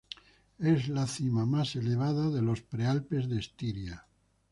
[0.57, 4.07] Es la cima más elevada de los Prealpes de Estiria.